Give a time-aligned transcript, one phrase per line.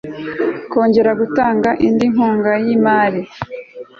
[0.71, 3.21] kongera gutanga indi nkunga y imari